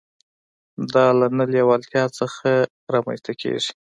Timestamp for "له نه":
1.19-1.45